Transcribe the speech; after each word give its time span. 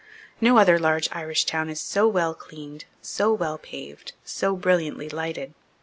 No 0.41 0.57
other 0.57 0.79
large 0.79 1.07
Irish 1.11 1.45
town 1.45 1.69
is 1.69 1.79
so 1.79 2.07
well 2.07 2.33
cleaned, 2.33 2.85
so 3.03 3.31
well 3.31 3.59
paved, 3.59 4.13
so 4.23 4.55
brilliantly 4.55 5.09
lighted. 5.09 5.53